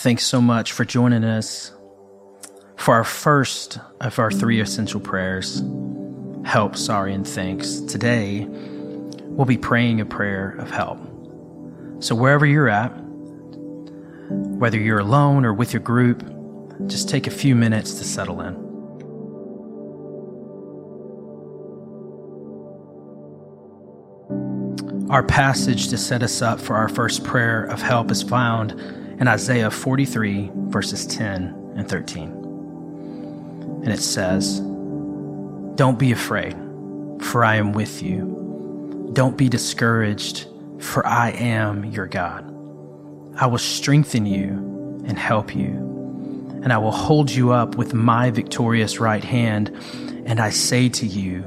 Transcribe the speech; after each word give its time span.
Thanks 0.00 0.24
so 0.24 0.40
much 0.40 0.72
for 0.72 0.86
joining 0.86 1.24
us 1.24 1.72
for 2.76 2.94
our 2.94 3.04
first 3.04 3.78
of 4.00 4.18
our 4.18 4.30
three 4.30 4.58
essential 4.58 4.98
prayers 4.98 5.62
help, 6.46 6.74
sorry, 6.74 7.12
and 7.12 7.28
thanks. 7.28 7.80
Today, 7.80 8.46
we'll 8.48 9.44
be 9.44 9.58
praying 9.58 10.00
a 10.00 10.06
prayer 10.06 10.52
of 10.52 10.70
help. 10.70 10.98
So, 11.98 12.14
wherever 12.14 12.46
you're 12.46 12.70
at, 12.70 12.88
whether 14.30 14.78
you're 14.78 15.00
alone 15.00 15.44
or 15.44 15.52
with 15.52 15.74
your 15.74 15.82
group, 15.82 16.24
just 16.86 17.10
take 17.10 17.26
a 17.26 17.30
few 17.30 17.54
minutes 17.54 17.92
to 17.96 18.04
settle 18.04 18.40
in. 18.40 18.56
Our 25.10 25.24
passage 25.24 25.88
to 25.88 25.98
set 25.98 26.22
us 26.22 26.40
up 26.40 26.58
for 26.58 26.74
our 26.74 26.88
first 26.88 27.22
prayer 27.22 27.64
of 27.64 27.82
help 27.82 28.10
is 28.10 28.22
found 28.22 28.80
in 29.20 29.28
Isaiah 29.28 29.70
43, 29.70 30.50
verses 30.54 31.06
10 31.06 31.74
and 31.76 31.86
13. 31.86 32.30
And 33.84 33.88
it 33.88 34.00
says, 34.00 34.60
Don't 35.74 35.98
be 35.98 36.10
afraid, 36.10 36.56
for 37.20 37.44
I 37.44 37.56
am 37.56 37.72
with 37.72 38.02
you. 38.02 39.10
Don't 39.12 39.36
be 39.36 39.50
discouraged, 39.50 40.46
for 40.78 41.06
I 41.06 41.32
am 41.32 41.84
your 41.84 42.06
God. 42.06 42.46
I 43.36 43.46
will 43.46 43.58
strengthen 43.58 44.24
you 44.24 44.52
and 45.06 45.18
help 45.18 45.54
you, 45.54 45.68
and 46.62 46.72
I 46.72 46.78
will 46.78 46.90
hold 46.90 47.30
you 47.30 47.52
up 47.52 47.74
with 47.74 47.92
my 47.92 48.30
victorious 48.30 49.00
right 49.00 49.24
hand. 49.24 49.68
And 50.24 50.40
I 50.40 50.48
say 50.48 50.88
to 50.88 51.06
you, 51.06 51.44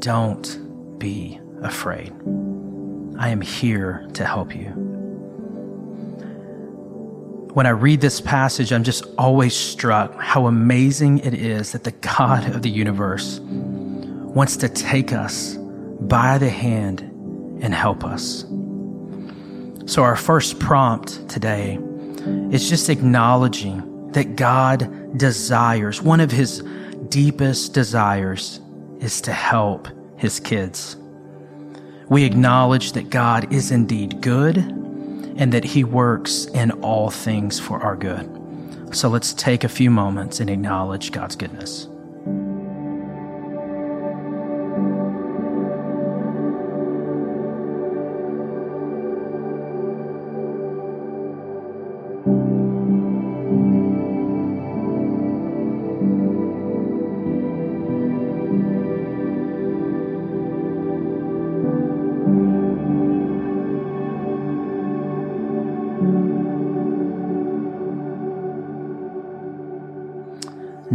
Don't 0.00 0.98
be 0.98 1.40
afraid. 1.62 2.12
I 3.18 3.30
am 3.30 3.40
here 3.40 4.06
to 4.14 4.26
help 4.26 4.54
you. 4.54 4.95
When 7.56 7.64
I 7.64 7.70
read 7.70 8.02
this 8.02 8.20
passage, 8.20 8.70
I'm 8.70 8.84
just 8.84 9.06
always 9.16 9.56
struck 9.56 10.14
how 10.20 10.46
amazing 10.46 11.20
it 11.20 11.32
is 11.32 11.72
that 11.72 11.84
the 11.84 11.90
God 11.90 12.54
of 12.54 12.60
the 12.60 12.68
universe 12.68 13.40
wants 13.40 14.58
to 14.58 14.68
take 14.68 15.14
us 15.14 15.54
by 16.02 16.36
the 16.36 16.50
hand 16.50 17.00
and 17.62 17.74
help 17.74 18.04
us. 18.04 18.44
So, 19.90 20.02
our 20.02 20.16
first 20.16 20.58
prompt 20.58 21.30
today 21.30 21.78
is 22.52 22.68
just 22.68 22.90
acknowledging 22.90 24.12
that 24.12 24.36
God 24.36 25.16
desires, 25.16 26.02
one 26.02 26.20
of 26.20 26.30
his 26.30 26.62
deepest 27.08 27.72
desires 27.72 28.60
is 29.00 29.22
to 29.22 29.32
help 29.32 29.88
his 30.18 30.40
kids. 30.40 30.98
We 32.10 32.24
acknowledge 32.24 32.92
that 32.92 33.08
God 33.08 33.50
is 33.50 33.70
indeed 33.70 34.20
good 34.20 34.85
and 35.36 35.52
that 35.52 35.64
He 35.64 35.84
works 35.84 36.46
in 36.46 36.70
all 36.82 37.10
things 37.10 37.60
for 37.60 37.80
our 37.80 37.96
good. 37.96 38.28
So 38.92 39.08
let's 39.08 39.32
take 39.34 39.64
a 39.64 39.68
few 39.68 39.90
moments 39.90 40.40
and 40.40 40.48
acknowledge 40.48 41.12
God's 41.12 41.36
goodness. 41.36 41.88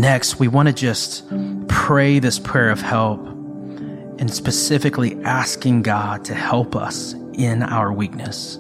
Next, 0.02 0.40
we 0.40 0.48
want 0.48 0.68
to 0.68 0.74
just 0.74 1.24
pray 1.68 2.18
this 2.18 2.40
prayer 2.40 2.72
of 2.72 2.82
help 2.82 3.24
and 3.24 4.34
specifically 4.34 5.16
asking 5.24 5.84
God 5.84 6.26
to 6.26 6.34
help 6.34 6.76
us 6.76 7.14
in 7.34 7.62
our 7.62 7.94
weakness. 7.94 8.58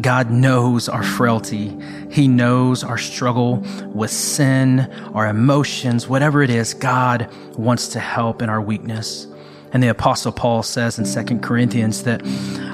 God 0.00 0.28
knows 0.28 0.88
our 0.88 1.04
frailty. 1.04 1.72
He 2.10 2.26
knows 2.26 2.82
our 2.82 2.98
struggle 2.98 3.64
with 3.94 4.10
sin, 4.10 4.92
our 5.14 5.28
emotions, 5.28 6.08
whatever 6.08 6.42
it 6.42 6.50
is, 6.50 6.74
God 6.74 7.32
wants 7.56 7.86
to 7.90 8.00
help 8.00 8.42
in 8.42 8.48
our 8.48 8.60
weakness. 8.60 9.28
And 9.72 9.80
the 9.80 9.88
apostle 9.88 10.32
Paul 10.32 10.64
says 10.64 10.98
in 10.98 11.26
2 11.26 11.38
Corinthians 11.38 12.02
that 12.02 12.22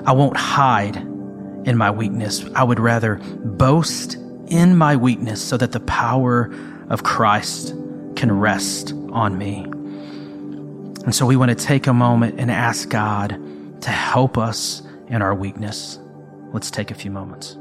I 0.07 0.13
won't 0.13 0.39
hide 0.39 0.97
in 0.97 1.77
my 1.77 1.91
weakness. 1.91 2.43
I 2.55 2.65
would 2.65 2.81
rather 2.81 3.17
boast 3.17 4.17
in 4.49 4.77
my 4.77 4.97
weakness 4.97 5.43
so 5.43 5.57
that 5.57 5.73
the 5.73 5.81
power 5.81 6.53
of 6.89 7.03
Christ 7.03 7.75
can 8.17 8.33
rest 8.33 8.93
on 9.11 9.37
me. 9.39 9.65
And 11.05 11.15
so 11.15 11.27
we 11.27 11.37
want 11.37 11.51
to 11.51 11.55
take 11.55 11.87
a 11.87 11.93
moment 11.93 12.41
and 12.41 12.51
ask 12.51 12.89
God 12.89 13.41
to 13.83 13.91
help 13.91 14.37
us 14.39 14.83
in 15.09 15.23
our 15.23 15.35
weakness. 15.35 15.99
Let's 16.53 16.71
take 16.71 16.91
a 16.91 16.95
few 16.95 17.11
moments. 17.11 17.57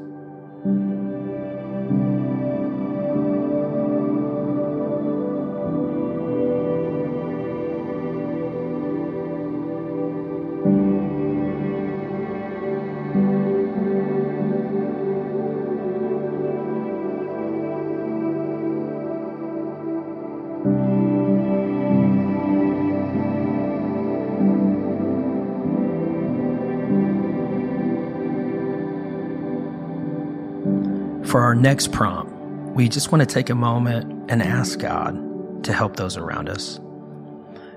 For 31.35 31.44
our 31.44 31.53
next 31.53 31.91
prompt, 31.91 32.34
we 32.78 32.88
just 32.88 33.12
want 33.12 33.19
to 33.19 33.25
take 33.25 33.50
a 33.50 33.56
moment 33.56 34.31
and 34.31 34.41
ask 34.41 34.79
God 34.79 35.66
to 35.66 35.73
help 35.73 35.97
those 35.97 36.16
around 36.16 36.47
us. 36.47 36.79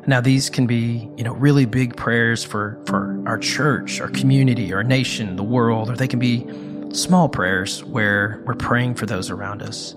Now, 0.07 0.21
these 0.21 0.49
can 0.49 0.69
be, 0.69 1.11
you 1.17 1.25
know, 1.25 1.33
really 1.33 1.67
big 1.67 1.97
prayers 1.97 2.45
for, 2.45 2.81
for 2.87 3.21
our 3.27 3.37
church, 3.37 4.01
our 4.01 4.11
community, 4.11 4.73
our 4.73 4.85
nation, 4.85 5.35
the 5.35 5.43
world, 5.43 5.91
or 5.91 5.97
they 5.97 6.07
can 6.07 6.21
be 6.21 6.47
small 6.95 7.29
prayers 7.29 7.83
where 7.83 8.41
we're 8.47 8.55
praying 8.55 8.95
for 8.95 9.07
those 9.07 9.29
around 9.29 9.61
us. 9.61 9.97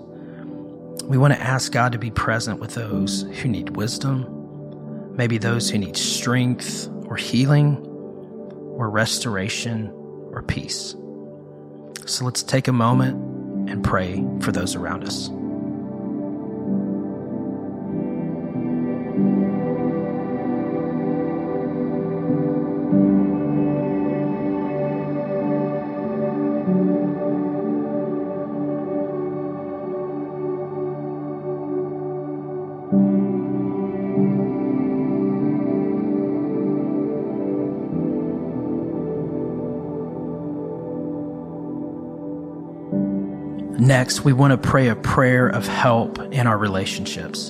We 1.04 1.16
want 1.16 1.32
to 1.34 1.40
ask 1.40 1.70
God 1.70 1.92
to 1.92 1.98
be 1.98 2.10
present 2.10 2.58
with 2.58 2.74
those 2.74 3.22
who 3.22 3.48
need 3.48 3.76
wisdom, 3.76 5.14
maybe 5.14 5.38
those 5.38 5.70
who 5.70 5.78
need 5.78 5.96
strength 5.96 6.90
or 7.06 7.14
healing 7.14 7.76
or 8.76 8.90
restoration 8.90 9.88
or 10.32 10.42
peace. 10.42 10.96
So 12.06 12.24
let's 12.24 12.42
take 12.42 12.66
a 12.66 12.72
moment 12.72 13.31
and 13.68 13.82
pray 13.84 14.24
for 14.40 14.52
those 14.52 14.74
around 14.74 15.04
us. 15.04 15.30
Next, 43.82 44.24
we 44.24 44.32
want 44.32 44.52
to 44.52 44.68
pray 44.68 44.86
a 44.86 44.94
prayer 44.94 45.48
of 45.48 45.66
help 45.66 46.20
in 46.32 46.46
our 46.46 46.56
relationships. 46.56 47.48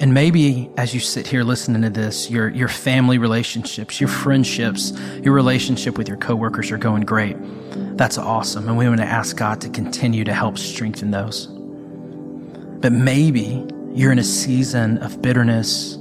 And 0.00 0.12
maybe 0.12 0.68
as 0.76 0.92
you 0.92 0.98
sit 0.98 1.28
here 1.28 1.44
listening 1.44 1.82
to 1.82 1.90
this, 1.90 2.28
your, 2.28 2.48
your 2.48 2.66
family 2.66 3.16
relationships, 3.16 4.00
your 4.00 4.08
friendships, 4.08 4.90
your 5.22 5.32
relationship 5.32 5.96
with 5.96 6.08
your 6.08 6.16
coworkers 6.16 6.72
are 6.72 6.76
going 6.76 7.04
great. 7.04 7.36
That's 7.96 8.18
awesome. 8.18 8.66
And 8.66 8.76
we 8.76 8.88
want 8.88 9.00
to 9.00 9.06
ask 9.06 9.36
God 9.36 9.60
to 9.60 9.68
continue 9.68 10.24
to 10.24 10.34
help 10.34 10.58
strengthen 10.58 11.12
those. 11.12 11.46
But 11.46 12.90
maybe 12.90 13.64
you're 13.94 14.10
in 14.10 14.18
a 14.18 14.24
season 14.24 14.98
of 14.98 15.22
bitterness, 15.22 15.98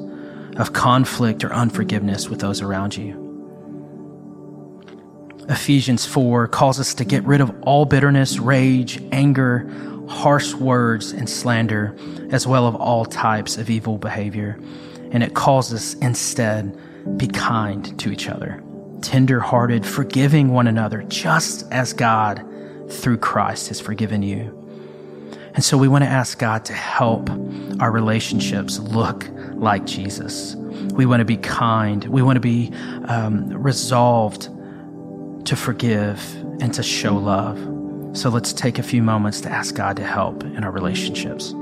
of 0.57 0.74
conflict, 0.74 1.44
or 1.44 1.53
unforgiveness 1.53 2.27
with 2.27 2.39
those 2.39 2.63
around 2.63 2.97
you. 2.97 3.28
Ephesians 5.49 6.05
4 6.05 6.47
calls 6.47 6.79
us 6.79 6.93
to 6.93 7.03
get 7.03 7.23
rid 7.23 7.41
of 7.41 7.51
all 7.63 7.85
bitterness, 7.85 8.37
rage, 8.37 9.01
anger, 9.11 9.67
harsh 10.07 10.53
words, 10.53 11.11
and 11.11 11.27
slander, 11.27 11.95
as 12.29 12.45
well 12.45 12.67
as 12.67 12.75
all 12.75 13.03
types 13.03 13.57
of 13.57 13.69
evil 13.69 13.97
behavior. 13.97 14.59
And 15.11 15.23
it 15.23 15.33
calls 15.33 15.73
us 15.73 15.95
instead 15.95 16.73
to 17.03 17.09
be 17.09 17.27
kind 17.27 17.97
to 17.99 18.11
each 18.11 18.29
other, 18.29 18.63
tender 19.01 19.39
hearted, 19.39 19.87
forgiving 19.87 20.49
one 20.49 20.67
another, 20.67 21.01
just 21.03 21.65
as 21.71 21.93
God 21.93 22.45
through 22.87 23.17
Christ 23.17 23.69
has 23.69 23.79
forgiven 23.79 24.21
you. 24.21 24.55
And 25.55 25.63
so 25.63 25.79
we 25.79 25.87
want 25.87 26.03
to 26.03 26.09
ask 26.09 26.37
God 26.37 26.63
to 26.65 26.73
help 26.73 27.27
our 27.79 27.91
relationships 27.91 28.77
look 28.77 29.27
like 29.53 29.85
Jesus. 29.85 30.55
We 30.93 31.07
want 31.07 31.21
to 31.21 31.25
be 31.25 31.37
kind. 31.37 32.05
We 32.05 32.21
want 32.21 32.35
to 32.35 32.41
be 32.41 32.71
um, 33.05 33.49
resolved 33.49 34.49
to 35.49 35.55
forgive 35.55 36.35
and 36.61 36.71
to 36.75 36.83
show 36.83 37.17
love. 37.17 37.57
So 38.15 38.29
let's 38.29 38.53
take 38.53 38.77
a 38.77 38.83
few 38.83 39.01
moments 39.01 39.41
to 39.41 39.49
ask 39.49 39.73
God 39.73 39.95
to 39.95 40.05
help 40.05 40.43
in 40.43 40.63
our 40.63 40.69
relationships. 40.69 41.55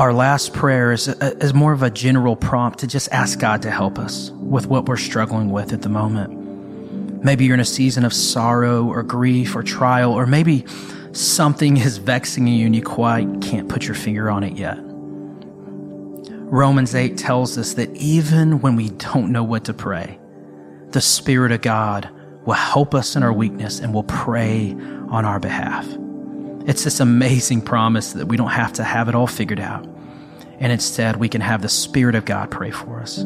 Our 0.00 0.14
last 0.14 0.54
prayer 0.54 0.92
is, 0.92 1.10
uh, 1.10 1.36
is 1.42 1.52
more 1.52 1.74
of 1.74 1.82
a 1.82 1.90
general 1.90 2.34
prompt 2.34 2.78
to 2.78 2.86
just 2.86 3.12
ask 3.12 3.38
God 3.38 3.60
to 3.60 3.70
help 3.70 3.98
us 3.98 4.30
with 4.30 4.66
what 4.66 4.86
we're 4.86 4.96
struggling 4.96 5.50
with 5.50 5.74
at 5.74 5.82
the 5.82 5.90
moment. 5.90 7.22
Maybe 7.22 7.44
you're 7.44 7.52
in 7.52 7.60
a 7.60 7.66
season 7.66 8.06
of 8.06 8.14
sorrow 8.14 8.86
or 8.86 9.02
grief 9.02 9.54
or 9.54 9.62
trial, 9.62 10.14
or 10.14 10.24
maybe 10.24 10.64
something 11.12 11.76
is 11.76 11.98
vexing 11.98 12.46
you 12.46 12.64
and 12.64 12.74
you 12.74 12.82
quite 12.82 13.42
can't 13.42 13.68
put 13.68 13.84
your 13.84 13.94
finger 13.94 14.30
on 14.30 14.42
it 14.42 14.56
yet. 14.56 14.78
Romans 16.48 16.94
8 16.94 17.18
tells 17.18 17.58
us 17.58 17.74
that 17.74 17.94
even 17.94 18.62
when 18.62 18.76
we 18.76 18.88
don't 18.88 19.30
know 19.30 19.44
what 19.44 19.66
to 19.66 19.74
pray, 19.74 20.18
the 20.92 21.02
Spirit 21.02 21.52
of 21.52 21.60
God 21.60 22.08
will 22.46 22.54
help 22.54 22.94
us 22.94 23.16
in 23.16 23.22
our 23.22 23.34
weakness 23.34 23.80
and 23.80 23.92
will 23.92 24.04
pray 24.04 24.72
on 25.10 25.26
our 25.26 25.38
behalf. 25.38 25.86
It's 26.66 26.84
this 26.84 27.00
amazing 27.00 27.62
promise 27.62 28.12
that 28.12 28.26
we 28.26 28.36
don't 28.36 28.50
have 28.50 28.72
to 28.74 28.84
have 28.84 29.08
it 29.08 29.14
all 29.14 29.26
figured 29.26 29.60
out. 29.60 29.86
And 30.58 30.70
instead, 30.70 31.16
we 31.16 31.28
can 31.28 31.40
have 31.40 31.62
the 31.62 31.68
Spirit 31.68 32.14
of 32.14 32.26
God 32.26 32.50
pray 32.50 32.70
for 32.70 33.00
us. 33.00 33.24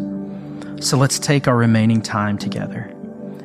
So 0.81 0.97
let's 0.97 1.19
take 1.19 1.49
our 1.49 1.57
remaining 1.57 2.01
time 2.01 2.39
together 2.39 2.95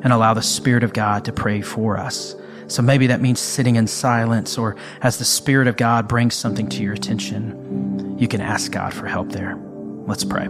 and 0.03 0.13
allow 0.13 0.33
the 0.33 0.41
Spirit 0.41 0.83
of 0.83 0.93
God 0.93 1.25
to 1.25 1.33
pray 1.33 1.61
for 1.61 1.97
us. 1.97 2.35
So 2.67 2.83
maybe 2.83 3.07
that 3.07 3.19
means 3.19 3.39
sitting 3.39 3.77
in 3.77 3.87
silence, 3.87 4.57
or 4.57 4.75
as 5.01 5.17
the 5.17 5.25
Spirit 5.25 5.67
of 5.67 5.75
God 5.75 6.07
brings 6.07 6.35
something 6.35 6.69
to 6.69 6.83
your 6.83 6.93
attention, 6.93 8.15
you 8.19 8.27
can 8.27 8.41
ask 8.41 8.71
God 8.71 8.93
for 8.93 9.07
help 9.07 9.31
there. 9.31 9.57
Let's 10.05 10.23
pray. 10.23 10.47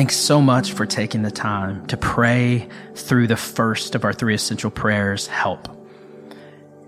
Thanks 0.00 0.16
so 0.16 0.40
much 0.40 0.72
for 0.72 0.86
taking 0.86 1.20
the 1.20 1.30
time 1.30 1.86
to 1.88 1.96
pray 1.98 2.66
through 2.94 3.26
the 3.26 3.36
first 3.36 3.94
of 3.94 4.02
our 4.02 4.14
three 4.14 4.34
essential 4.34 4.70
prayers, 4.70 5.26
help. 5.26 5.68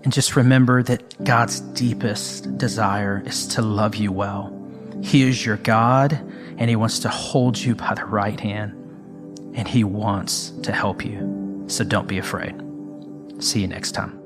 And 0.03 0.11
just 0.11 0.35
remember 0.35 0.81
that 0.81 1.23
God's 1.23 1.59
deepest 1.59 2.57
desire 2.57 3.21
is 3.23 3.45
to 3.49 3.61
love 3.61 3.97
you 3.97 4.11
well. 4.11 4.51
He 5.03 5.21
is 5.21 5.45
your 5.45 5.57
God 5.57 6.13
and 6.57 6.71
He 6.71 6.75
wants 6.75 6.97
to 7.01 7.09
hold 7.09 7.55
you 7.55 7.75
by 7.75 7.93
the 7.93 8.05
right 8.05 8.39
hand 8.39 8.73
and 9.53 9.67
He 9.67 9.83
wants 9.83 10.49
to 10.63 10.71
help 10.71 11.05
you. 11.05 11.65
So 11.67 11.83
don't 11.83 12.07
be 12.07 12.17
afraid. 12.17 12.59
See 13.37 13.61
you 13.61 13.67
next 13.67 13.91
time. 13.91 14.22